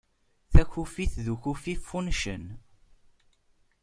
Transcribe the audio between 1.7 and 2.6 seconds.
ffuncen.